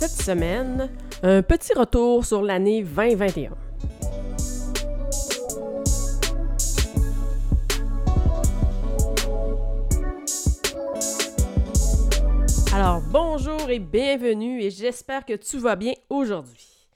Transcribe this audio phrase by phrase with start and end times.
[0.00, 0.88] Cette semaine,
[1.22, 3.50] un petit retour sur l'année 2021.
[12.72, 16.88] Alors, bonjour et bienvenue et j'espère que tu vas bien aujourd'hui.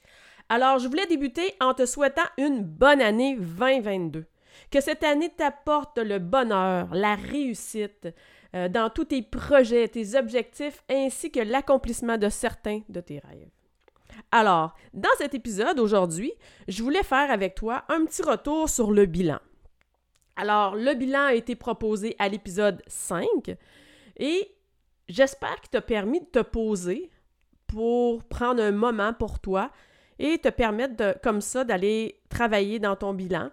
[0.49, 4.25] Alors, je voulais débuter en te souhaitant une bonne année 2022.
[4.71, 8.07] Que cette année t'apporte le bonheur, la réussite,
[8.55, 13.49] euh, dans tous tes projets, tes objectifs, ainsi que l'accomplissement de certains de tes rêves.
[14.31, 16.31] Alors, dans cet épisode aujourd'hui,
[16.67, 19.39] je voulais faire avec toi un petit retour sur le bilan.
[20.35, 23.27] Alors, le bilan a été proposé à l'épisode 5
[24.17, 24.51] et
[25.07, 27.09] j'espère qu'il t'a permis de te poser
[27.67, 29.71] pour prendre un moment pour toi
[30.19, 33.49] et te permettre comme ça d'aller travailler dans ton bilan.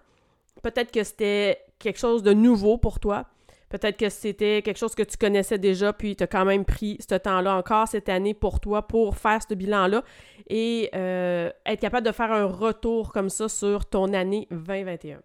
[0.62, 3.27] Peut-être que c'était quelque chose de nouveau pour toi.
[3.73, 6.98] Peut-être que c'était quelque chose que tu connaissais déjà, puis tu as quand même pris
[7.01, 10.05] ce temps-là encore cette année pour toi pour faire ce bilan-là
[10.51, 15.20] et euh, être capable de faire un retour comme ça sur ton année 2021.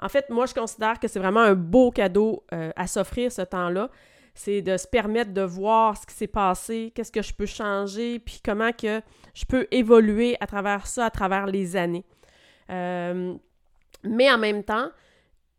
[0.00, 3.42] En fait, moi, je considère que c'est vraiment un beau cadeau euh, à s'offrir ce
[3.42, 3.90] temps-là.
[4.32, 8.20] C'est de se permettre de voir ce qui s'est passé, qu'est-ce que je peux changer,
[8.20, 9.02] puis comment que
[9.34, 12.06] je peux évoluer à travers ça, à travers les années.
[12.70, 13.34] Euh,
[14.02, 14.88] mais en même temps,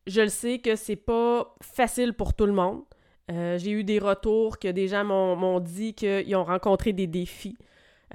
[0.08, 2.84] je le sais que c'est pas facile pour tout le monde.
[3.32, 7.58] Euh, j'ai eu des retours que des gens m'ont dit qu'ils ont rencontré des défis,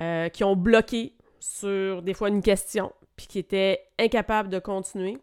[0.01, 5.19] euh, qui ont bloqué sur des fois une question, puis qui étaient incapables de continuer.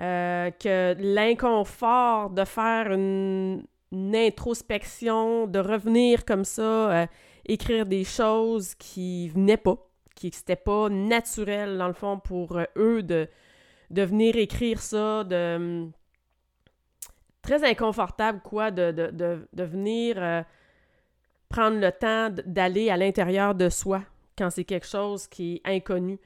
[0.00, 3.62] Euh, que l'inconfort de faire une,
[3.92, 7.06] introspection, de revenir comme ça,
[7.46, 9.76] écrire des choses qui venaient pas,
[10.16, 13.28] qui n'étaient pas naturelles dans le fond pour eux de,
[13.90, 15.92] de venir écrire ça, de hum,
[17.44, 20.42] très inconfortable, quoi, de, venir euh,
[21.48, 24.02] prendre le temps d'aller à l'intérieur de soi
[24.36, 26.18] quand c'est quelque chose qui est inconnu.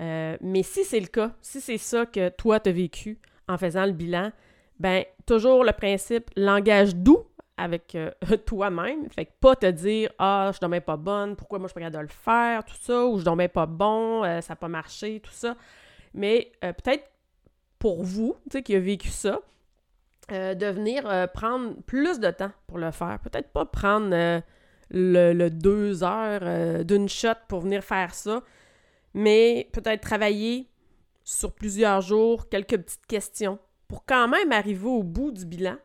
[0.00, 3.18] Euh, mais si c'est le cas, si c'est ça que toi t'as vécu
[3.48, 4.32] en faisant le bilan,
[4.78, 7.24] ben toujours le principe langage doux
[7.56, 8.10] avec euh,
[8.46, 9.08] toi-même.
[9.10, 11.86] Fait que pas te dire Ah, je dormais pas bonne, pourquoi moi je suis pas
[11.86, 15.20] capable de le faire, tout ça, ou je dormais pas bon, ça n'a pas marché,
[15.20, 15.56] tout ça
[16.16, 17.04] mais euh, peut-être
[17.78, 19.40] pour vous, tu sais, qui a vécu ça,
[20.32, 23.20] euh, de venir euh, prendre plus de temps pour le faire.
[23.22, 24.42] Peut-être pas prendre
[24.90, 28.42] le, deux heures d'une shot pour venir faire ça,
[29.14, 30.68] mais peut-être travailler
[31.22, 35.76] sur plusieurs jours, quelques petites questions pour quand même arriver au bout du bilan,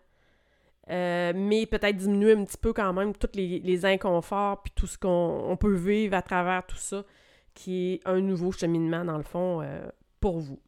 [0.88, 4.98] mais peut-être diminuer un petit peu quand même tous les, les inconforts puis tout ce
[4.98, 7.04] qu'on peut vivre à travers tout ça,
[7.54, 9.62] qui est un nouveau cheminement dans le fond
[10.22, 10.60] pour vous.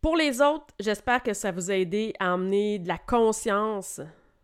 [0.00, 4.00] Pour les autres, j'espère que ça vous a aidé à emmener de la conscience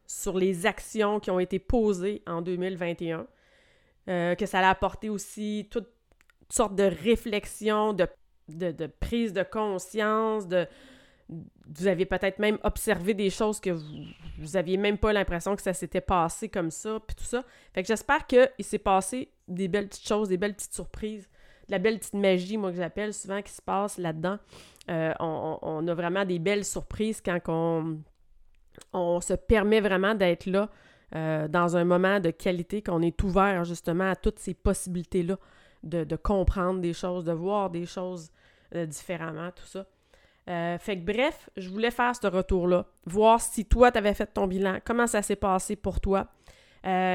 [0.07, 3.27] sur les actions qui ont été posées en 2021,
[4.09, 5.89] euh, que ça a apporté aussi toutes
[6.51, 8.07] sortes de réflexions, de,
[8.49, 10.69] de, prise de conscience, de,
[11.29, 14.05] vous avez peut-être même observé des choses que vous,
[14.39, 17.45] vous aviez même pas l'impression que ça s'était passé comme ça, puis tout ça.
[17.73, 21.29] Fait que j'espère qu'il s'est passé des belles petites choses, des belles petites surprises
[21.69, 24.39] la belle petite magie, moi, que j'appelle souvent, qui se passe là-dedans.
[24.89, 27.41] Euh, on, a vraiment des belles surprises quand
[28.93, 30.69] on, se permet vraiment d'être là
[31.15, 35.39] euh, dans un moment de qualité, qu'on est ouvert justement à toutes ces possibilités-là
[35.83, 38.31] de, comprendre des choses, de voir des choses
[38.75, 39.87] euh, différemment, tout ça.
[40.47, 44.47] fait que bref, je voulais faire ce retour-là, voir si toi, tu avais fait ton
[44.47, 46.29] bilan, comment ça s'est passé pour toi.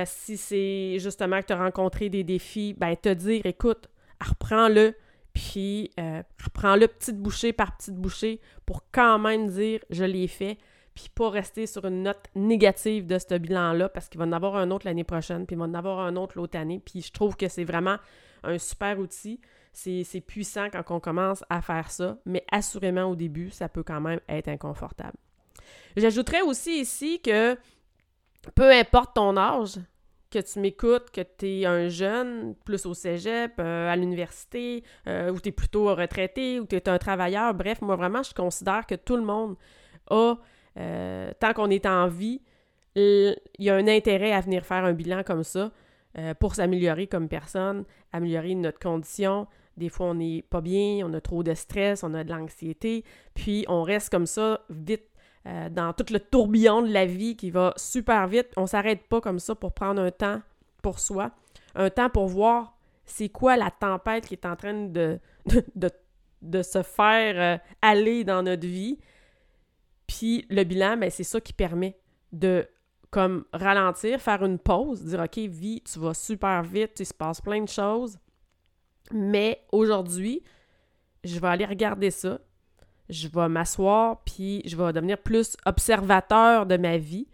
[0.06, 3.90] si c'est justement que tu as rencontré des défis, ben te dire, écoute,
[4.22, 4.96] reprends-le,
[5.34, 10.58] puis euh, reprends-le petite bouchée par petite bouchée pour quand même dire je l'ai fait,
[10.94, 14.56] puis pas rester sur une note négative de ce bilan-là, parce qu'il va en avoir
[14.56, 17.12] un autre l'année prochaine, puis il va en avoir un autre l'autre année, puis je
[17.12, 17.98] trouve que c'est vraiment
[18.44, 19.40] un super outil.
[19.74, 24.02] C'est puissant quand on commence à faire ça, mais assurément au début, ça peut quand
[24.02, 25.16] même être inconfortable.
[25.96, 27.58] J'ajouterais aussi ici que
[28.56, 29.80] peu importe ton âge,
[30.32, 35.32] que tu m'écoutes, que tu es un jeune, plus au cégep, euh, à l'université, euh,
[35.32, 37.54] ou tu es plutôt retraité, ou tu es un travailleur.
[37.54, 39.56] Bref, moi, vraiment, je considère que tout le monde
[40.10, 40.36] a,
[40.78, 42.42] euh, tant qu'on est en vie,
[42.96, 45.72] il y a un intérêt à venir faire un bilan comme ça
[46.42, 49.48] pour s'améliorer comme personne, améliorer notre condition.
[49.78, 53.06] Des fois, on n'est pas bien, on a trop de stress, on a de l'anxiété,
[53.34, 55.11] puis on reste comme ça vite
[55.48, 58.48] euh, dans tout le tourbillon de la vie qui va super vite.
[58.58, 60.42] On s'arrête pas comme ça pour prendre un temps
[60.82, 61.32] pour soi,
[61.76, 65.20] un temps pour voir c'est quoi la tempête qui est en train de,
[66.42, 69.00] de, se faire euh, aller dans notre vie.
[70.08, 71.98] Puis le bilan, ben, c'est ça qui permet
[72.32, 72.68] de
[73.10, 77.42] comme ralentir, faire une pause, dire OK, vie, tu vas super vite, il se passe
[77.42, 78.18] plein de choses.
[79.12, 80.42] Mais aujourd'hui,
[81.24, 82.40] je vais aller regarder ça.
[83.12, 87.28] Je vais m'asseoir, puis je vais devenir plus observateur de ma vie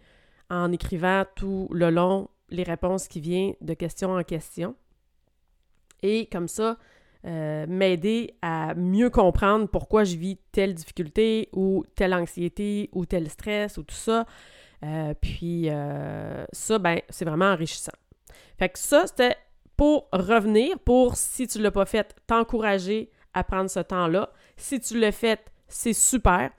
[0.50, 4.74] en écrivant tout le long les réponses qui viennent de question en question.
[6.02, 6.76] Et comme ça,
[7.26, 13.28] euh, m'aider à mieux comprendre pourquoi je vis telle difficulté ou telle anxiété ou tel
[13.28, 14.24] stress ou tout ça.
[14.84, 17.92] Euh, puis euh, ça, ben, c'est vraiment enrichissant.
[18.58, 19.36] Fait que ça, c'était
[19.76, 24.32] pour revenir, pour, si tu ne l'as pas fait, t'encourager à prendre ce temps-là.
[24.56, 26.50] Si tu l'as fait, c'est super.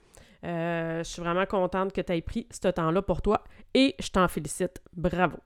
[0.44, 4.10] Euh, je suis vraiment contente que tu aies pris ce temps-là pour toi et je
[4.10, 4.80] t'en félicite.
[4.92, 5.36] Bravo.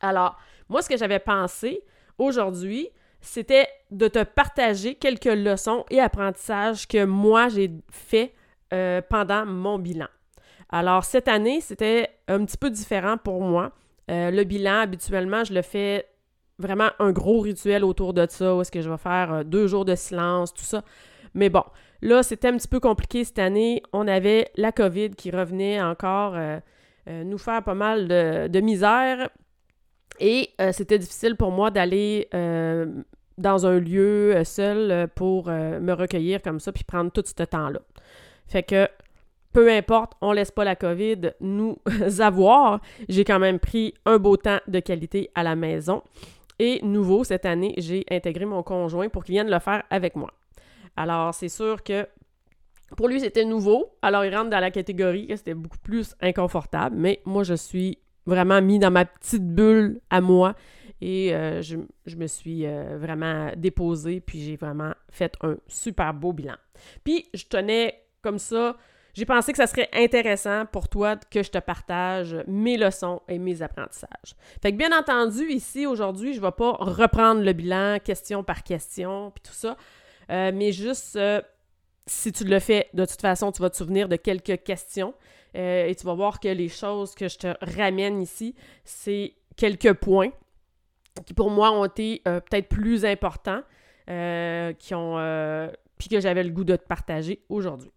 [0.00, 0.36] Alors,
[0.68, 1.82] moi, ce que j'avais pensé
[2.18, 2.88] aujourd'hui,
[3.20, 8.34] c'était de te partager quelques leçons et apprentissages que moi, j'ai fait
[9.08, 10.08] pendant mon bilan.
[10.70, 13.72] Alors, cette année, c'était un petit peu différent pour moi.
[14.10, 16.06] Euh, le bilan, habituellement, je le fais
[16.58, 19.66] vraiment un gros rituel autour de ça, où est-ce que je vais faire euh, deux
[19.66, 20.82] jours de silence, tout ça.
[21.34, 21.62] Mais bon,
[22.02, 23.82] là, c'était un petit peu compliqué cette année.
[23.92, 26.60] On avait la COVID qui revenait encore euh,
[27.06, 29.30] nous faire pas mal de, misère.
[30.20, 32.28] Et c'était difficile pour moi d'aller
[33.38, 37.80] dans un lieu seul pour me recueillir comme ça, puis prendre tout ce temps-là.
[38.48, 38.88] Fait que
[39.52, 41.78] peu importe, on laisse pas la COVID nous
[42.20, 42.80] avoir.
[43.08, 46.02] J'ai quand même pris un beau temps de qualité à la maison.
[46.58, 50.32] Et nouveau, cette année, j'ai intégré mon conjoint pour qu'il vienne le faire avec moi.
[50.98, 52.08] Alors, c'est sûr que
[52.96, 53.96] pour lui, c'était nouveau.
[54.02, 56.96] Alors, il rentre dans la catégorie que c'était beaucoup plus inconfortable.
[56.98, 60.54] Mais moi, je suis vraiment mis dans ma petite bulle à moi.
[61.00, 64.20] Et euh, je, me suis euh, vraiment déposée.
[64.20, 66.56] Puis, j'ai vraiment fait un super beau bilan.
[67.04, 68.76] Puis, je tenais comme ça
[69.18, 73.40] j'ai pensé que ça serait intéressant pour toi que je te partage mes leçons et
[73.40, 74.36] mes apprentissages.
[74.62, 78.62] Fait que bien entendu, ici, aujourd'hui, je ne vais pas reprendre le bilan question par
[78.62, 79.76] question, puis tout ça,
[80.30, 81.40] euh, mais juste, euh,
[82.06, 85.14] si tu le fais, de toute façon, tu vas te souvenir de quelques questions
[85.56, 88.54] euh, et tu vas voir que les choses que je te ramène ici,
[88.84, 90.30] c'est quelques points
[91.26, 93.62] qui pour moi ont été peut-être plus importants,
[94.06, 97.90] qui ont, puis que j'avais le goût de te partager aujourd'hui.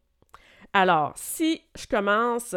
[0.74, 2.56] Alors, si je commence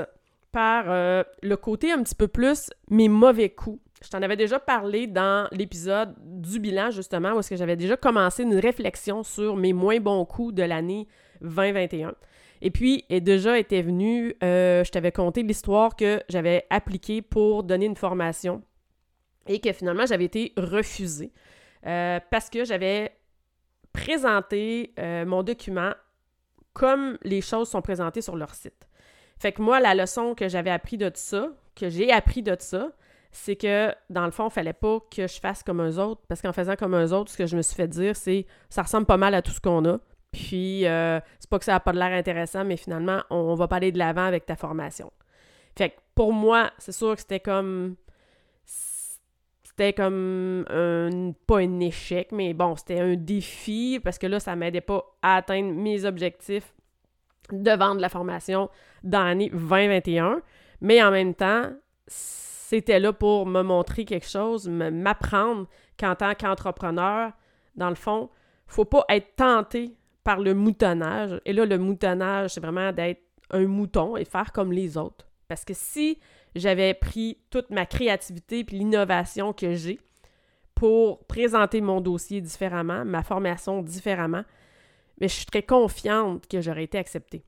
[0.52, 5.06] par le côté un petit peu plus mes mauvais coups, je t'en avais déjà parlé
[5.06, 9.72] dans l'épisode du bilan, justement, où est-ce que j'avais déjà commencé une réflexion sur mes
[9.72, 11.08] moins bons coups de l'année
[11.40, 12.14] 2021.
[12.60, 17.86] Et puis, déjà était venu, euh, je t'avais conté l'histoire que j'avais appliquée pour donner
[17.86, 18.62] une formation
[19.46, 21.32] et que finalement, j'avais été refusée
[21.86, 23.12] euh, parce que j'avais
[23.92, 24.92] présenté
[25.26, 25.92] mon document
[26.72, 28.88] comme les choses sont présentées sur leur site.
[29.38, 32.92] Fait que moi, la leçon que j'avais appris de ça, que j'ai appris de ça,
[33.36, 36.40] c'est que dans le fond, il fallait pas que je fasse comme eux autres, parce
[36.40, 39.06] qu'en faisant comme eux autres, ce que je me suis fait dire, c'est ça ressemble
[39.06, 39.98] pas mal à tout ce qu'on a.
[40.30, 43.66] Puis euh, c'est pas que ça n'a pas de l'air intéressant, mais finalement, on, va
[43.66, 45.12] pas aller de l'avant avec ta formation.
[45.76, 47.96] Fait que pour moi, c'est sûr que c'était comme
[49.64, 54.54] c'était comme un, pas un échec, mais bon, c'était un défi parce que là, ça
[54.54, 56.72] m'aidait pas à atteindre mes objectifs
[57.50, 58.70] de vendre la formation
[59.02, 60.40] dans l'année 2021.
[60.80, 61.72] Mais en même temps,
[62.74, 67.30] c'était là pour me montrer quelque chose, m'apprendre qu'en tant qu'entrepreneur,
[67.76, 68.30] dans le fond,
[68.66, 71.40] faut pas être tenté par le moutonnage.
[71.44, 75.24] Et là, le moutonnage, c'est vraiment d'être un mouton et faire comme les autres.
[75.46, 76.18] Parce que si
[76.56, 80.00] j'avais pris toute ma créativité puis l'innovation que j'ai
[80.74, 84.42] pour présenter mon dossier différemment, ma formation différemment,
[85.20, 87.44] mais je suis très confiante que j'aurais été acceptée.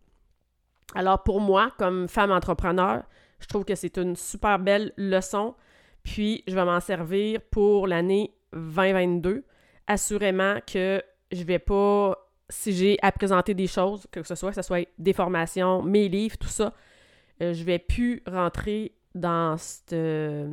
[0.95, 3.03] Alors pour moi, comme femme entrepreneur,
[3.41, 5.55] je trouve que c'est une super belle leçon,
[6.03, 9.45] puis je vais m'en servir pour l'année 2022.
[9.87, 11.03] Assurément que
[11.33, 12.17] je vais pas,
[12.49, 16.09] si j'ai à présenter des choses, que ce soit, que ce soit des formations, mes
[16.09, 16.73] livres, tout ça,
[17.43, 20.51] euh, je vais plus rentrer dans ce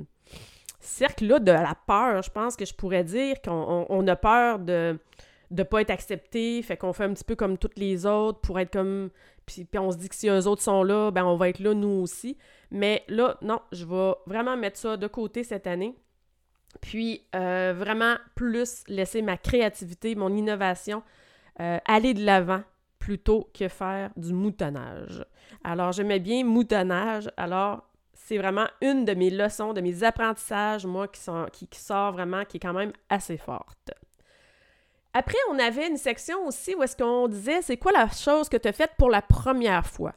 [0.79, 2.21] cercle-là de la peur.
[2.21, 4.99] Je pense que je pourrais dire qu'on a peur de,
[5.51, 8.59] de pas être accepté, fait qu'on fait un petit peu comme toutes les autres pour
[8.59, 9.09] être comme
[9.45, 11.59] puis, puis on se dit que si eux autres sont là, ben on va être
[11.59, 12.37] là nous aussi.
[12.71, 15.95] Mais là, non, je vais vraiment mettre ça de côté cette année.
[16.81, 21.03] Puis euh, vraiment plus laisser ma créativité, mon innovation
[21.59, 22.63] euh, aller de l'avant
[22.97, 25.25] plutôt que faire du moutonnage.
[25.63, 31.07] Alors j'aimais bien moutonnage, alors c'est vraiment une de mes leçons, de mes apprentissages, moi,
[31.07, 33.91] qui, sont, qui, qui sort vraiment, qui est quand même assez forte.
[35.13, 38.57] Après, on avait une section aussi où est-ce qu'on disait c'est quoi la chose que
[38.57, 40.13] tu as faite pour la première fois?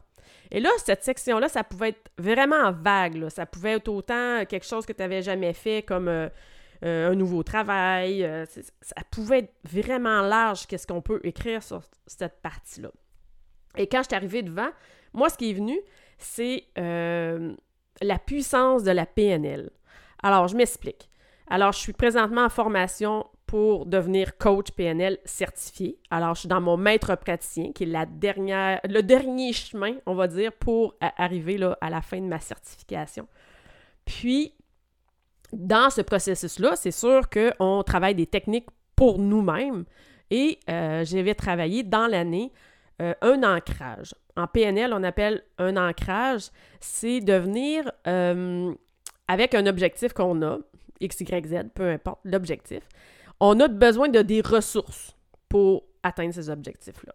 [0.49, 3.29] Et là, cette section-là, ça pouvait être vraiment vague.
[3.29, 6.29] Ça pouvait être autant quelque chose que tu n'avais jamais fait comme euh,
[6.85, 8.23] euh, un nouveau travail.
[8.23, 12.91] Euh, ça pouvait être vraiment large qu'est-ce qu'on peut écrire sur cette partie-là.
[13.75, 14.69] Et quand je suis arrivée devant,
[15.13, 15.77] moi, ce qui est venu,
[16.17, 19.69] c'est la puissance de la PNL.
[20.23, 21.09] Alors, je m'explique.
[21.49, 25.97] Alors, je suis présentement en formation pour devenir coach PNL certifié.
[26.11, 30.13] Alors, je suis dans mon maître praticien, qui est la dernière, le dernier chemin, on
[30.13, 33.27] va dire, pour arriver là, à la fin de ma certification.
[34.05, 34.53] Puis,
[35.53, 39.85] dans ce processus-là, c'est sûr qu'on travaille des techniques pour nous-mêmes
[40.29, 42.51] et euh, j'avais travaillé dans l'année
[43.01, 44.13] euh, un ancrage.
[44.35, 46.49] En PNL, on appelle un ancrage,
[46.79, 48.73] c'est de venir euh,
[49.27, 50.57] avec un objectif qu'on a,
[50.99, 52.81] X, Y, Z, peu importe l'objectif,
[53.39, 55.15] on a besoin de des ressources
[55.49, 57.13] pour atteindre ces objectifs-là.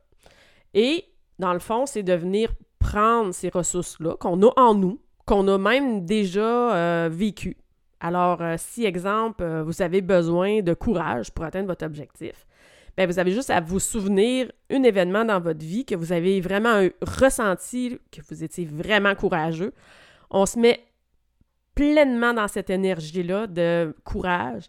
[0.75, 1.05] Et
[1.39, 5.59] dans le fond, c'est de venir prendre ces ressources-là qu'on a en nous, qu'on a
[5.59, 7.57] même déjà euh, vécues.
[8.01, 12.47] Alors, euh, si, exemple, euh, vous avez besoin de courage pour atteindre votre objectif,
[12.97, 16.41] bien, vous avez juste à vous souvenir un événement dans votre vie que vous avez
[16.41, 19.73] vraiment ressenti, que vous étiez vraiment courageux.
[20.31, 20.81] On se met
[21.75, 24.65] pleinement dans cette énergie-là de courage,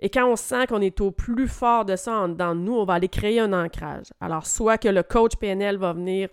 [0.00, 2.94] et quand on sent qu'on est au plus fort de ça dans nous, on va
[2.94, 4.06] aller créer un ancrage.
[4.20, 6.28] Alors, soit que le coach PNL va venir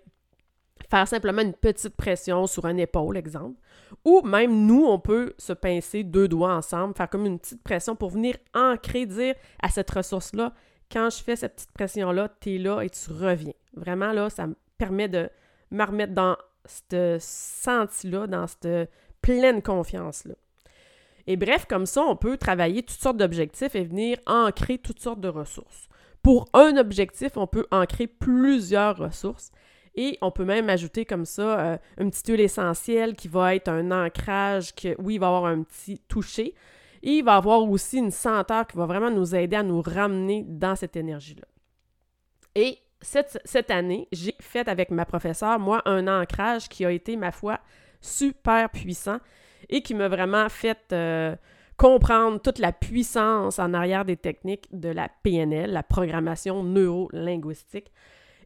[0.90, 3.60] faire simplement une petite pression sur un épaule, exemple,
[4.06, 7.96] ou même nous, on peut se pincer deux doigts ensemble, faire comme une petite pression
[7.96, 10.54] pour venir ancrer, dire à cette ressource-là,
[10.90, 13.54] quand je fais cette petite pression-là, tu es là et tu reviens.
[13.74, 15.30] Vraiment, là, ça me permet de
[15.72, 18.90] me remettre dans ce senti-là, dans cette
[19.22, 20.36] pleine confiance-là.
[21.28, 25.20] Et bref, comme ça, on peut travailler toutes sortes d'objectifs et venir ancrer toutes sortes
[25.20, 25.90] de ressources.
[26.24, 29.52] Pour un objectif, on peut ancrer plusieurs ressources.
[29.96, 33.68] Et on peut même ajouter comme ça euh, une petite huile essentielle qui va être
[33.68, 36.54] un ancrage, que oui, il va avoir un petit toucher.
[37.04, 40.46] Et il va avoir aussi une senteur qui va vraiment nous aider à nous ramener
[40.48, 41.48] dans cette énergie-là.
[42.56, 47.18] Et cette, cette année, j'ai fait avec ma professeure, moi, un ancrage qui a été,
[47.18, 47.60] ma foi,
[48.02, 49.20] super puissant
[49.70, 51.36] et qui m'a vraiment fait euh,
[51.78, 57.92] comprendre toute la puissance en arrière des techniques de la PNL, la programmation neuro-linguistique.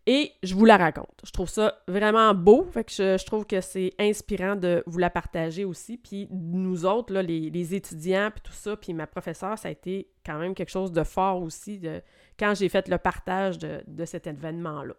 [0.07, 1.21] Et je vous la raconte.
[1.23, 5.97] Je trouve ça vraiment beau, je, trouve que c'est inspirant de vous la partager aussi.
[5.97, 10.39] Puis nous autres, les, étudiants, puis tout ça, puis ma professeure, ça a été quand
[10.39, 12.01] même quelque chose de fort aussi de,
[12.39, 14.95] quand j'ai fait le partage de cet événement-là.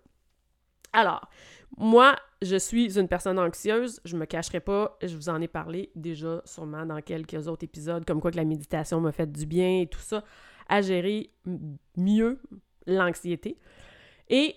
[0.93, 1.29] Alors,
[1.77, 5.91] moi, je suis une personne anxieuse, je me cacherai pas, je vous en ai parlé
[5.95, 9.81] déjà sûrement dans quelques autres épisodes, comme quoi que la méditation m'a fait du bien
[9.81, 10.23] et tout ça,
[10.69, 11.31] à gérer
[11.97, 12.39] mieux
[12.87, 13.57] l'anxiété.
[14.29, 14.57] Et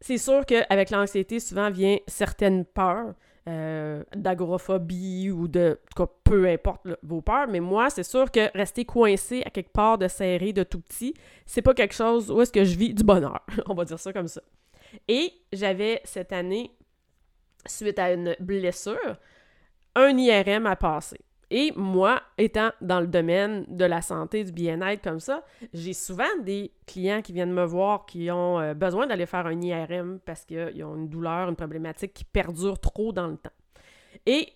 [0.00, 3.14] c'est sûr qu'avec l'anxiété, souvent vient certaines peurs,
[3.48, 5.80] euh, d'agoraphobie ou de,
[6.24, 10.08] peu importe vos peurs, mais moi, c'est sûr que rester coincé à quelque part de
[10.08, 11.14] serré, de tout petit,
[11.46, 14.12] c'est pas quelque chose où est-ce que je vis du bonheur, on va dire ça
[14.12, 14.42] comme ça.
[15.08, 16.70] Et j'avais cette année,
[17.66, 19.16] suite à une blessure,
[19.94, 21.18] un IRM à passer.
[21.52, 25.44] Et moi, étant dans le domaine de la santé, du bien-être comme ça,
[25.74, 29.60] j'ai souvent des clients qui viennent me voir qui ont euh, besoin d'aller faire un
[29.60, 33.50] IRM parce qu'ils ont une douleur, une problématique qui perdure trop dans le temps.
[34.26, 34.48] Et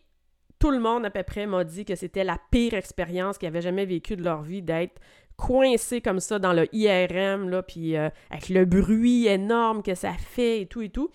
[0.60, 3.60] tout le monde à peu près m'a dit que c'était la pire expérience qu'ils avaient
[3.60, 5.00] jamais vécue de leur vie d'être
[5.36, 10.12] coincé comme ça dans le IRM, là, puis euh, avec le bruit énorme que ça
[10.12, 11.10] fait et tout et tout.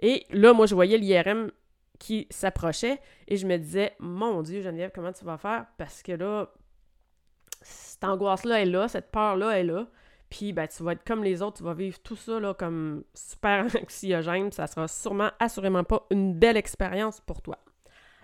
[0.00, 1.50] Et là, moi, je voyais l'IRM
[1.98, 5.66] qui s'approchait et je me disais, mon Dieu, Geneviève, comment tu vas faire?
[5.76, 6.50] Parce que là,
[7.62, 9.86] cette angoisse-là est là, cette peur-là est là.
[10.30, 13.66] Puis, ben, tu vas être comme les autres, tu vas vivre tout ça, comme super
[13.82, 14.52] anxiogène.
[14.52, 17.58] Ça sera sûrement, assurément pas une belle expérience pour toi.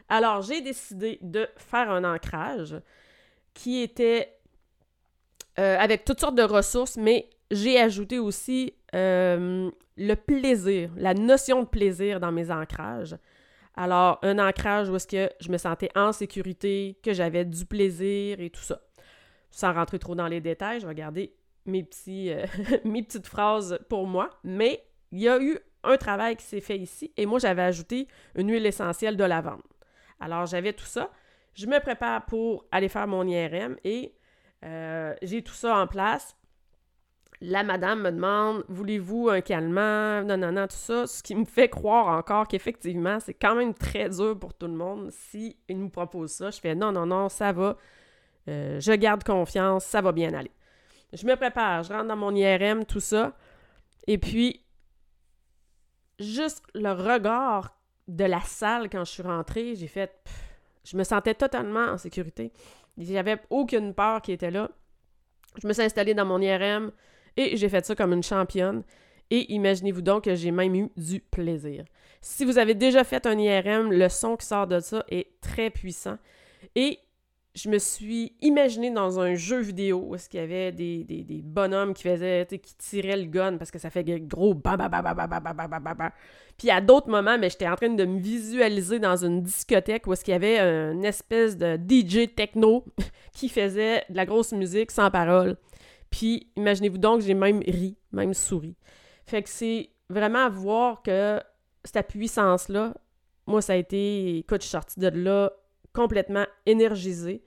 [0.09, 2.80] Alors, j'ai décidé de faire un ancrage
[3.54, 4.36] qui était
[5.58, 11.62] euh, avec toutes sortes de ressources, mais j'ai ajouté aussi euh, le plaisir, la notion
[11.62, 13.16] de plaisir dans mes ancrages.
[13.75, 18.40] Alors, un ancrage où est-ce que je me sentais en sécurité, que j'avais du plaisir
[18.40, 18.80] et tout ça.
[19.50, 21.34] Sans rentrer trop dans les détails, je vais garder
[21.66, 22.46] mes, petits, euh,
[22.84, 24.82] mes petites phrases pour moi, mais
[25.12, 28.50] il y a eu un travail qui s'est fait ici et moi, j'avais ajouté une
[28.50, 29.62] huile essentielle de lavande.
[30.20, 31.10] Alors, j'avais tout ça.
[31.54, 34.12] Je me prépare pour aller faire mon IRM et
[34.66, 36.37] euh, j'ai tout ça en place.
[37.40, 40.25] La madame me demande Voulez-vous un calmant?
[40.25, 41.06] Non, non, non, tout ça.
[41.06, 44.75] Ce qui me fait croire encore qu'effectivement, c'est quand même très dur pour tout le
[44.75, 46.50] monde si nous propose ça.
[46.50, 47.76] Je fais Non, non, non, ça va.
[48.49, 50.52] Euh, je garde confiance, ça va bien aller.
[51.12, 53.37] Je me prépare, je rentre dans mon IRM, tout ça.
[54.06, 54.64] Et puis,
[56.18, 60.12] juste le regard de la salle quand je suis rentrée, j'ai fait.
[60.85, 62.52] je me sentais totalement en sécurité.
[62.97, 64.71] Il n'y avait aucune peur qui était là.
[65.61, 66.93] Je me suis installée dans mon IRM
[67.37, 68.83] et j'ai fait ça comme une championne.
[69.31, 71.85] Et imaginez-vous donc que j'ai même eu du plaisir.
[72.21, 75.71] Si vous avez déjà fait un IRM, le son qui sort de ça est très
[75.71, 76.19] puissant.
[76.75, 76.99] Et
[77.56, 81.40] je me suis imaginé dans un jeu vidéo où est-ce qu'il y avait des, des,
[81.42, 85.02] bonhommes qui faisaient, qui tiraient le gun parce que ça fait gros bam bam bam
[85.02, 86.10] bam bam bam bam bam bam
[86.58, 90.12] Puis à d'autres moments, mais j'étais en train de me visualiser dans une discothèque où
[90.12, 92.84] est-ce qu'il y avait une espèce de DJ techno
[93.32, 95.56] qui faisait de la grosse musique sans parole.
[96.10, 98.76] Puis imaginez-vous donc, j'ai même ri, même souri.
[99.25, 101.40] Fait que c'est vraiment voir que
[101.84, 102.92] cette puissance-là,
[103.46, 105.52] moi, ça a été, écoute, je suis sortie de là
[105.97, 107.43] complètement énergisée.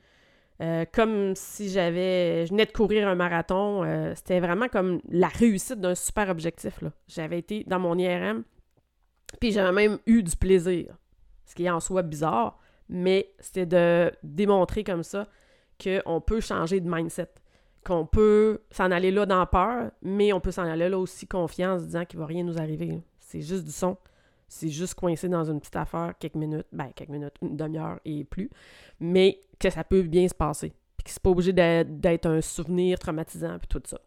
[0.62, 2.46] Euh, comme si j'avais.
[2.46, 3.84] Je venais de courir un marathon.
[3.86, 6.84] Euh, c'était vraiment comme la réussite d'un super objectif.
[7.08, 8.44] J'avais été dans mon IRM,
[9.40, 10.98] puis j'avais même eu du plaisir.
[11.46, 15.28] Ce qui est en soi bizarre, mais c'était de démontrer comme ça
[15.82, 17.30] qu'on peut changer de mindset.
[17.86, 21.84] Qu'on peut s'en aller là dans peur, mais on peut s'en aller là aussi confiance,
[21.86, 23.02] disant qu'il ne va rien nous arriver.
[23.20, 23.96] C'est juste du son
[24.50, 28.26] c'est juste coincé dans une petite affaire quelques minutes, ben quelques minutes, une demi-heure et
[28.26, 28.50] plus,
[29.00, 30.74] mais que ça peut bien se passer.
[30.98, 34.00] Puis que c'est pas obligé d'être un souvenir traumatisant puis tout ça.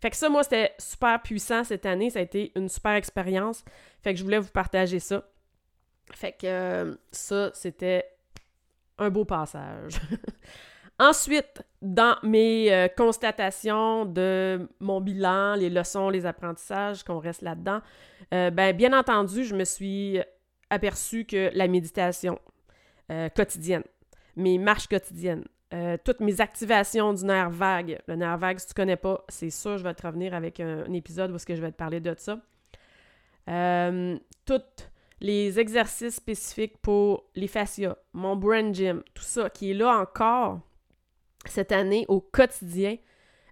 [0.00, 2.10] Fait que ça, moi, c'était super puissant cette année.
[2.10, 3.64] Ça a été une super expérience.
[4.02, 5.22] Fait que je voulais vous partager ça.
[6.12, 8.04] Fait que euh, ça, c'était
[8.98, 10.00] un beau passage.
[11.02, 17.80] Ensuite, dans mes euh, constatations de mon bilan, les leçons, les apprentissages, qu'on reste là-dedans,
[18.32, 20.20] euh, ben, bien entendu, je me suis
[20.70, 22.38] aperçu que la méditation
[23.10, 23.82] euh, quotidienne,
[24.36, 25.44] mes marches quotidiennes,
[26.04, 29.78] toutes mes activations du nerf vague, le nerf vague, si tu connais pas, c'est sûr,
[29.78, 32.38] je vais te revenir avec un, épisode où que je vais te parler de ça.
[34.44, 34.86] tous
[35.20, 40.60] les exercices spécifiques pour les fascias, mon brain gym, tout ça qui est là encore
[41.46, 42.96] cette année au quotidien,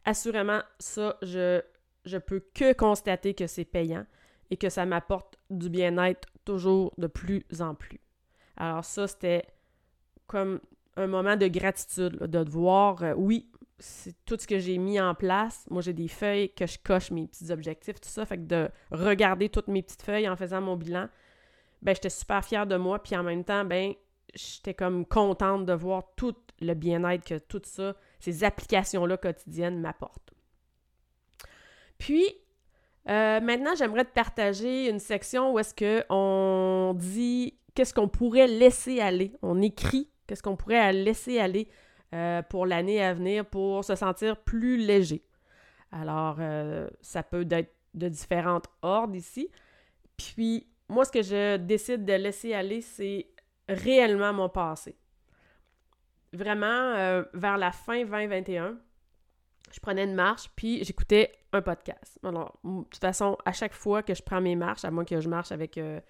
[0.04, 1.60] assurément, ça, je,
[2.04, 4.06] je peux que constater que c'est payant
[4.50, 8.00] et que ça m'apporte du bien-être toujours de plus en plus.
[8.56, 9.44] Alors ça, c'était
[10.26, 10.60] comme
[10.96, 15.14] un moment de gratitude, de voir, euh, oui, c'est tout ce que j'ai mis en
[15.14, 15.66] place.
[15.70, 18.26] Moi, j'ai des feuilles que je coche mes petits objectifs, tout ça.
[18.26, 21.08] Fait que de regarder toutes mes petites feuilles en faisant mon bilan,
[21.82, 23.02] ben j'étais super fière de moi.
[23.02, 23.94] Puis en même temps, ben
[24.34, 30.32] j'étais comme contente de voir tout le bien-être que tout ça, ces applications-là quotidiennes m'apportent.
[31.98, 32.26] Puis,
[33.08, 39.00] euh, maintenant, j'aimerais te partager une section où est-ce qu'on dit qu'est-ce qu'on pourrait laisser
[39.00, 39.32] aller.
[39.42, 41.68] On écrit qu'est-ce qu'on pourrait laisser aller
[42.14, 45.24] euh, pour l'année à venir pour se sentir plus léger.
[45.92, 49.50] Alors, euh, ça peut être de différentes ordres ici.
[50.16, 53.28] Puis, moi, ce que je décide de laisser aller, c'est
[53.68, 54.96] réellement mon passé.
[56.32, 58.78] Vraiment, euh, vers la fin 2021,
[59.72, 62.18] je prenais une marche, puis j'écoutais un podcast.
[62.22, 65.20] Alors, de toute façon, à chaque fois que je prends mes marches, à moins que
[65.20, 66.00] je marche avec euh,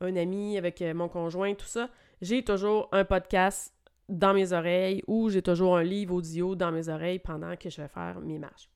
[0.00, 1.88] un ami, avec euh, mon conjoint, tout ça,
[2.22, 3.74] j'ai toujours un podcast
[4.08, 7.82] dans mes oreilles ou j'ai toujours un livre audio dans mes oreilles pendant que je
[7.82, 8.70] vais faire mes marches.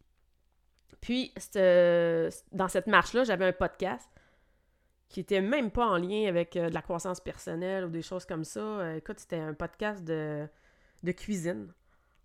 [1.00, 1.32] Puis,
[2.52, 4.08] dans cette marche-là, j'avais un podcast
[5.08, 8.42] qui était même pas en lien avec de la croissance personnelle ou des choses comme
[8.42, 8.96] ça.
[8.96, 10.48] Écoute, c'était un podcast de,
[11.04, 11.72] de cuisine.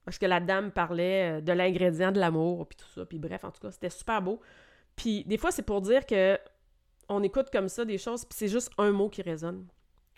[0.06, 3.06] Parce que la dame parlait euh, de l'ingrédient de l'amour, puis tout ça.
[3.06, 4.39] Puis bref, en tout cas, c'était super beau.
[4.96, 6.38] Puis des fois, c'est pour dire que
[7.10, 9.68] on écoute comme ça des choses, puis c'est juste un mot qui résonne.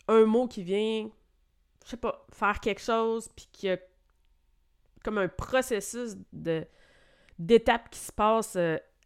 [0.08, 1.10] Un mot qui vient,
[1.86, 3.78] je sais pas, faire quelque chose, puis qui a
[5.04, 6.66] comme un processus de
[7.40, 8.56] d'étapes qui se passe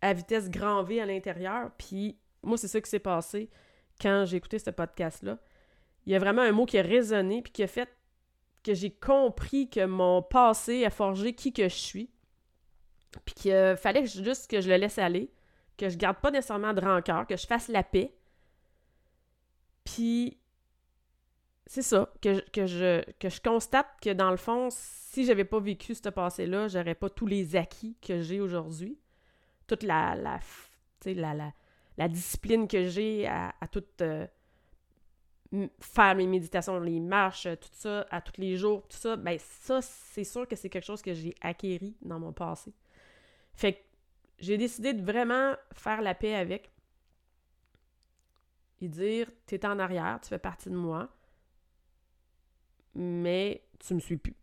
[0.01, 3.49] à vitesse grand V à l'intérieur, puis moi, c'est ça qui s'est passé
[3.99, 5.39] quand j'ai écouté ce podcast-là.
[6.05, 7.89] Il y a vraiment un mot qui a résonné puis qui a fait
[8.65, 12.09] que j'ai compris que mon passé a forgé qui que je suis.
[13.23, 15.31] Puis qu'il fallait juste que je le laisse aller,
[15.77, 18.13] que je garde pas nécessairement de rancœur, que je fasse la paix.
[19.85, 20.39] Puis
[21.67, 25.59] c'est ça, que, que, je, que je constate que dans le fond, si j'avais pas
[25.59, 28.99] vécu ce passé-là, j'aurais pas tous les acquis que j'ai aujourd'hui.
[29.67, 34.27] Toute la, la, discipline que j'ai à, à tout euh,
[35.79, 39.81] faire mes méditations, les marches, tout ça, à tous les jours, tout ça, ben ça,
[39.81, 42.73] c'est sûr que c'est quelque chose que j'ai acquéri dans mon passé.
[43.53, 43.79] Fait que
[44.39, 46.71] j'ai décidé de vraiment faire la paix avec
[48.81, 51.09] et dire T'es en arrière, tu fais partie de moi,
[52.93, 54.35] mais tu me suis plus.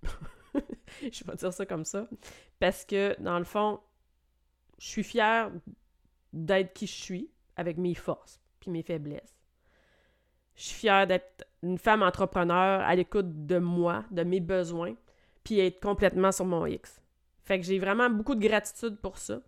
[1.00, 2.08] je vais dire ça comme ça.
[2.58, 3.80] Parce que, dans le fond,
[4.78, 5.50] je suis fière
[6.32, 9.41] d'être qui je suis, avec mes forces puis mes faiblesses.
[10.54, 14.94] Je suis fière d'être une femme entrepreneur à l'écoute de moi, de mes besoins,
[15.44, 17.00] puis être complètement sur mon X.
[17.44, 19.40] Fait que j'ai vraiment beaucoup de gratitude pour ça.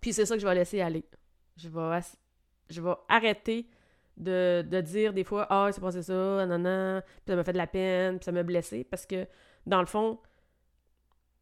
[0.00, 1.04] Puis c'est ça que je vais laisser aller.
[1.56, 2.00] Je vais,
[2.70, 3.68] je vais arrêter
[4.16, 7.66] de, dire des fois Ah, c'est passé ça, nanana, puis ça m'a fait de la
[7.66, 8.84] peine, puis ça m'a blessé.
[8.84, 9.26] Parce que,
[9.66, 10.20] dans le fond,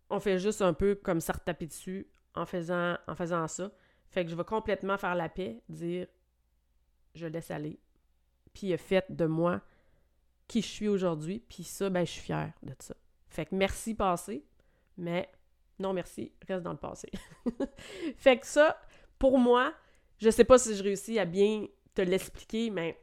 [0.09, 3.71] on fait juste un peu comme ça retaper dessus en faisant, en faisant ça.
[4.11, 6.07] Fait que je vais complètement faire la paix, dire
[7.15, 7.79] je laisse aller.
[8.61, 9.63] Puis a fait de moi
[10.47, 12.95] qui je suis aujourd'hui, puis ça, ben je suis fière de ça.
[13.29, 14.45] Fait que merci passé,
[14.99, 15.31] mais
[15.79, 17.09] non merci, reste dans le passé.
[18.19, 18.79] fait que ça,
[19.19, 19.73] pour moi,
[20.19, 23.01] je sais pas si je réussis à bien te l'expliquer, mais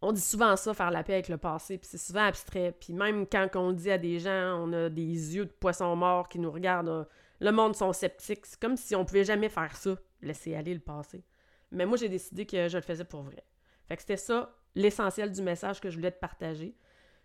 [0.00, 2.70] on dit souvent ça, faire la paix avec le passé, puis c'est souvent abstrait.
[2.78, 6.28] Puis même quand on dit à des gens, on a des yeux de poisson mort
[6.28, 7.08] qui nous regardent,
[7.40, 8.46] le monde sont sceptiques.
[8.46, 11.24] C'est comme si on pouvait jamais faire ça, laisser aller le passé.
[11.72, 13.42] Mais moi, j'ai décidé que je le faisais pour vrai.
[13.88, 16.74] Fait que c'était ça l'essentiel du message que je voulais te partager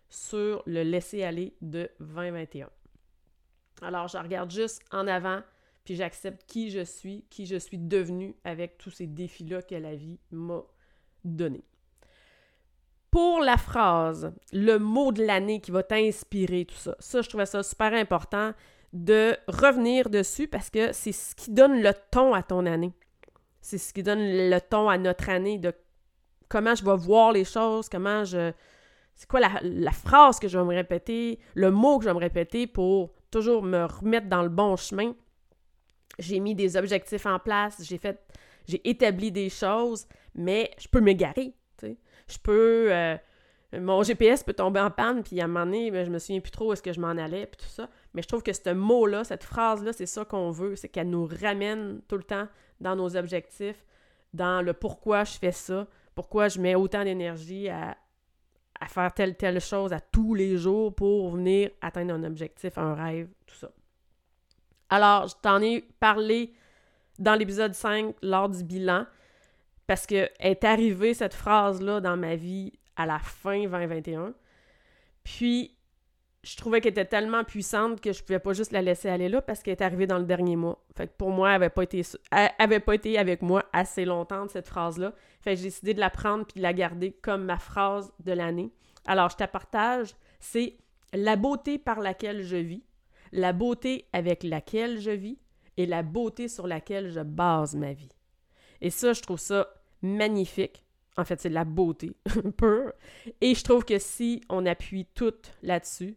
[0.08, 2.68] sur le laisser aller de 2021.
[3.82, 5.42] Alors, je regarde juste en avant,
[5.84, 9.94] puis j'accepte qui je suis, qui je suis devenue avec tous ces défis-là que la
[9.94, 10.62] vie m'a
[11.24, 11.64] donnés.
[13.10, 17.46] Pour la phrase, le mot de l'année qui va t'inspirer, tout ça, ça, je trouvais
[17.46, 18.52] ça super important
[18.92, 22.92] de revenir dessus parce que c'est ce qui donne le ton à ton année.
[23.60, 25.72] C'est ce qui donne le ton à notre année de
[26.52, 28.52] comment je vais voir les choses, comment je...
[29.14, 32.20] C'est quoi la, phrase que je vais me répéter, le mot que je vais me
[32.20, 35.14] répéter pour toujours me remettre dans le bon chemin.
[36.18, 38.20] J'ai mis des objectifs en place, j'ai fait,
[38.66, 41.54] j'ai établi des choses, mais je peux m'égarer.
[41.82, 42.92] Je peux...
[42.92, 43.16] Euh,
[43.74, 46.40] mon GPS peut tomber en panne, puis à un moment donné, ben, je me souviens
[46.40, 47.88] plus trop où est-ce que je m'en allais, puis tout ça.
[48.12, 51.26] Mais je trouve que ce mot-là, cette phrase-là, c'est ça qu'on veut, c'est qu'elle nous
[51.40, 52.48] ramène tout le temps
[52.80, 53.84] dans nos objectifs,
[54.34, 57.96] dans le pourquoi je fais ça, pourquoi je mets autant d'énergie à,
[58.88, 63.28] faire telle, telle chose à tous les jours pour venir atteindre un objectif, un rêve,
[63.46, 63.70] tout ça.
[64.90, 66.52] Alors, je t'en ai parlé
[67.18, 69.06] dans l'épisode 5 lors du bilan,
[69.86, 74.34] parce que est arrivée cette phrase-là dans ma vie à la fin 2021.
[75.24, 75.76] Puis,
[76.44, 79.40] je trouvais qu'elle était tellement puissante que je pouvais pas juste la laisser aller là
[79.40, 80.84] parce qu'elle est arrivée dans le dernier mois.
[80.96, 84.48] Fait que pour moi, elle avait pas été, avait pas été avec moi assez longtemps,
[84.48, 85.12] cette phrase-là.
[85.40, 88.32] Fait que j'ai décidé de la prendre puis de la garder comme ma phrase de
[88.32, 88.72] l'année.
[89.06, 90.78] Alors, je te partage, c'est
[91.12, 92.82] la beauté par laquelle je vis,
[93.30, 95.38] la beauté avec laquelle je vis
[95.76, 98.10] et la beauté sur laquelle je base ma vie.
[98.80, 99.68] Et ça, je trouve ça
[100.02, 100.84] magnifique.
[101.16, 102.16] En fait, c'est de la beauté
[102.56, 102.92] pure.
[103.40, 106.16] Et je trouve que si on appuie tout là-dessus,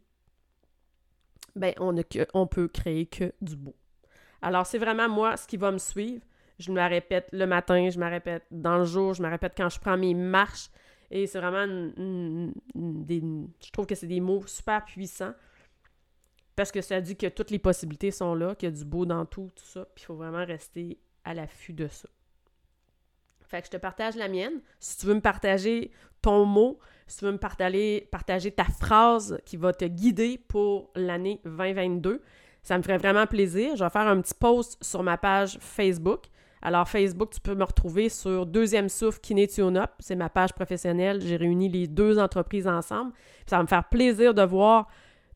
[1.56, 3.76] ben on, ne peut créer que du beau.
[4.42, 6.22] Alors, c'est vraiment moi ce qui va me suivre.
[6.60, 9.28] Je me la répète le matin, je me la répète dans le jour, je me
[9.28, 10.70] la répète quand je prends mes marches.
[11.12, 11.66] Et c'est vraiment
[12.76, 13.22] des,
[13.64, 15.34] je trouve que c'est des mots super puissants
[16.56, 19.06] parce que ça dit que toutes les possibilités sont là, qu'il y a du beau
[19.06, 19.86] dans tout, tout ça.
[19.94, 22.10] Puis il faut vraiment rester à l'affût de ça.
[23.48, 24.62] Fait que je te partage la mienne.
[24.80, 29.58] Si tu veux me partager ton mot, si tu veux me partager, ta phrase qui
[29.58, 32.22] va te guider pour l'année 2022,
[32.64, 33.76] ça me ferait vraiment plaisir.
[33.76, 36.24] Je vais faire un petit post sur ma page Facebook.
[36.64, 39.20] Alors, Facebook, tu peux me retrouver sur Deuxième Souffle
[39.78, 39.92] Up.
[40.00, 41.22] C'est ma page professionnelle.
[41.22, 43.12] J'ai réuni les deux entreprises ensemble.
[43.46, 44.88] ça va me faire plaisir de voir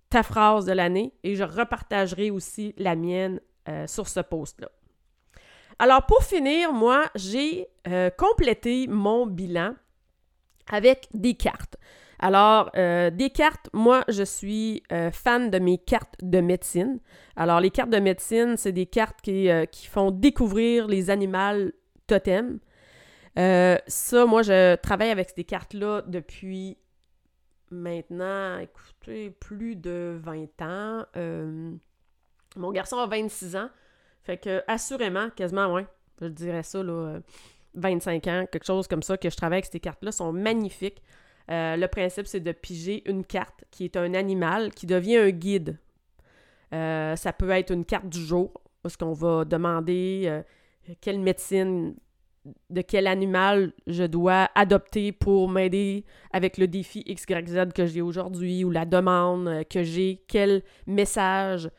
[0.09, 4.69] ta phrase de l'année et je repartagerai aussi la mienne euh, sur ce post-là.
[5.81, 9.75] Alors, pour finir, moi, j'ai euh, complété mon bilan
[10.69, 11.77] avec des cartes.
[12.19, 16.99] Alors, euh, des cartes, moi, je suis euh, fan de mes cartes de médecine.
[17.37, 21.71] Alors, les cartes de médecine, c'est des cartes qui, qui, font découvrir les animaux
[22.07, 22.59] totems.
[23.37, 26.77] ça, moi, je travaille avec ces cartes-là depuis
[27.71, 31.05] maintenant, écoutez, plus de 20 ans.
[32.57, 33.69] mon garçon a 26 ans.
[34.23, 35.85] Fait que, assurément, quasiment, ouais,
[36.21, 37.19] je dirais ça, là,
[37.75, 41.01] 25 euh, ans, quelque chose comme ça, que je travaille avec ces cartes-là, sont magnifiques.
[41.49, 45.31] Euh, le principe, c'est de piger une carte qui est un animal qui devient un
[45.31, 45.77] guide.
[46.73, 48.51] Euh, ça peut être une carte du jour,
[48.83, 50.41] parce qu'on va demander
[51.01, 51.95] quelle médecine
[52.69, 58.63] de quel animal je dois adopter pour m'aider avec le défi XYZ que j'ai aujourd'hui
[58.63, 61.69] ou la demande que j'ai, quel message,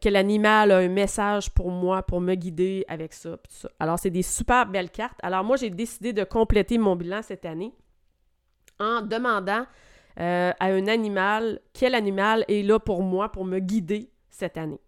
[0.00, 3.68] quel animal a un message pour moi pour me guider avec ça, ça.
[3.78, 5.18] Alors, c'est des super belles cartes.
[5.22, 7.72] Alors, moi, j'ai décidé de compléter mon bilan cette année
[8.80, 9.64] en demandant
[10.20, 14.80] euh, à un animal quel animal est là pour moi, pour me guider cette année.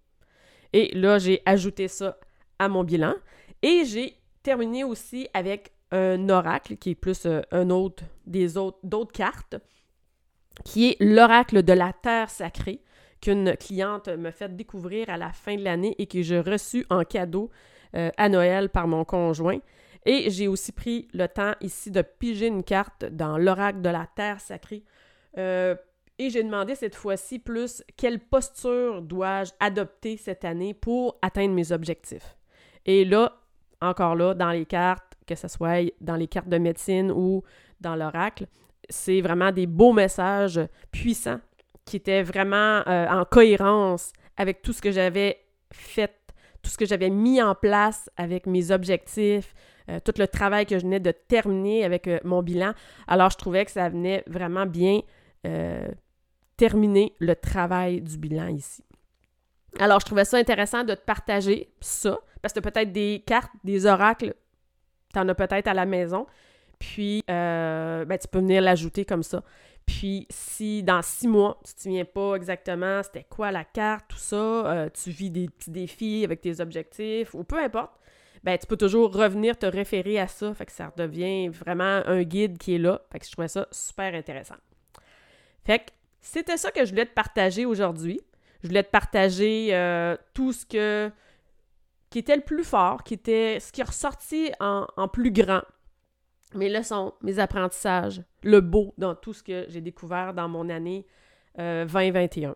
[0.73, 2.19] Et là, j'ai ajouté ça
[2.59, 3.15] à mon bilan.
[3.63, 8.79] Et j'ai terminé aussi avec un oracle, qui est plus euh, un autre des autres
[8.83, 9.57] d'autres cartes,
[10.65, 12.83] qui est l'oracle de la terre sacrée,
[13.21, 17.05] qu'une cliente me fait découvrir à la fin de l'année et que j'ai reçu en
[17.05, 17.51] cadeau
[17.95, 19.59] euh, à Noël par mon conjoint.
[20.07, 24.07] Et j'ai aussi pris le temps ici de piger une carte dans l'oracle de la
[24.15, 24.83] Terre sacrée.
[25.37, 25.75] Euh,
[26.19, 31.73] et j'ai demandé cette fois-ci plus quelle posture dois-je adopter cette année pour atteindre mes
[31.73, 32.37] objectifs?
[32.87, 33.37] Et là,
[33.81, 37.43] encore là, dans les cartes, que ce soit dans les cartes de médecine ou
[37.81, 38.47] dans l'oracle,
[38.89, 41.41] c'est vraiment des beaux messages puissants
[41.91, 45.41] qui étaient vraiment euh, en cohérence avec tout ce que j'avais
[45.73, 46.13] fait,
[46.63, 49.53] tout ce que j'avais mis en place avec mes objectifs,
[49.89, 52.75] euh, tout le travail que je venais de terminer avec euh, mon bilan.
[53.09, 55.01] Alors, je trouvais que ça venait vraiment bien
[56.59, 58.85] terminer le travail du bilan ici.
[59.79, 63.87] Alors, je trouvais ça intéressant de te partager ça, parce que peut-être des cartes, des
[63.87, 64.35] oracles,
[65.15, 66.27] tu en as peut-être à la maison,
[66.79, 69.43] puis ben, tu peux venir l'ajouter comme ça.
[69.91, 74.07] Puis, si dans six mois, tu ne te souviens pas exactement c'était quoi la carte,
[74.09, 77.93] tout ça, tu vis des petits défis avec tes objectifs, ou peu importe,
[78.45, 80.55] ben, tu peux toujours revenir te référer à ça.
[80.55, 83.03] Fait que ça devient vraiment un guide qui est là.
[83.13, 84.55] Fait que je trouvais ça super intéressant.
[85.65, 85.85] Fait que
[86.21, 88.21] c'était ça que je voulais te partager aujourd'hui.
[88.63, 91.11] Je voulais te partager euh, tout ce que
[92.11, 95.63] qui était le plus fort, qui était ce qui est ressorti en, plus grand.
[96.55, 101.07] Mes leçons, mes apprentissages, le beau dans tout ce que j'ai découvert dans mon année
[101.57, 102.51] 2021.
[102.51, 102.55] Euh,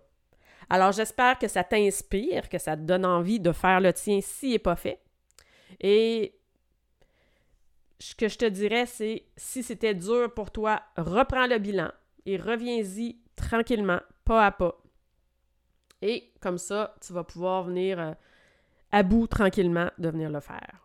[0.68, 4.52] Alors j'espère que ça t'inspire, que ça te donne envie de faire le tien s'il
[4.52, 5.00] n'est pas fait.
[5.80, 6.35] Et
[7.98, 11.90] ce que je te dirais, c'est si c'était dur pour toi, reprends le bilan
[12.26, 14.76] et reviens-y tranquillement, pas à pas.
[16.02, 18.12] Et comme ça, tu vas pouvoir venir euh,
[18.92, 20.80] à bout tranquillement de venir le faire.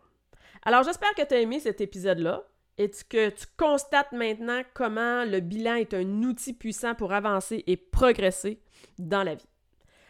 [0.64, 2.42] Alors, j'espère que tu as aimé cet épisode-là
[2.80, 7.76] et que tu constates maintenant comment le bilan est un outil puissant pour avancer et
[7.76, 8.58] progresser
[8.98, 9.48] dans la vie.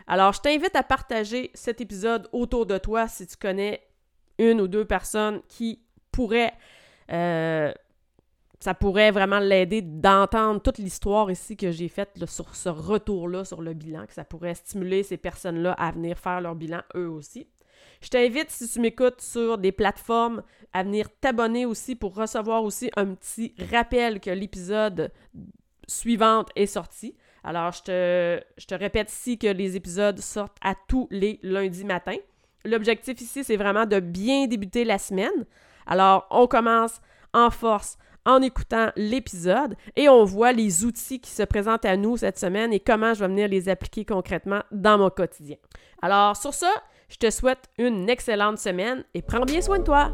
[0.07, 3.83] Alors, je t'invite à partager cet épisode autour de toi si tu connais
[4.39, 6.55] une ou deux personnes qui pourraient...
[7.11, 7.73] Euh,
[8.61, 13.63] ça pourrait vraiment l'aider d'entendre toute l'histoire ici que j'ai faite sur ce retour-là sur
[13.63, 17.49] le bilan, que ça pourrait stimuler ces personnes-là à venir faire leur bilan eux aussi.
[18.01, 22.91] Je t'invite, si tu m'écoutes sur des plateformes, à venir t'abonner aussi pour recevoir aussi
[22.97, 25.13] un petit rappel que l'épisode
[25.87, 27.15] suivant est sorti.
[27.45, 31.85] Alors, je te, je te répète ici que les épisodes sortent à tous les lundis
[31.85, 32.19] matins.
[32.65, 35.47] L'objectif ici, c'est vraiment de bien débuter la semaine.
[35.87, 37.01] Alors, on commence
[37.33, 42.19] en force en écoutant l'épisode et on voit les outils qui se présentent à nous
[42.19, 45.57] cette semaine et comment je vais venir les appliquer concrètement dans mon quotidien.
[46.03, 46.71] Alors, sur ça,
[47.11, 50.13] je te souhaite une excellente semaine et prends bien soin de toi.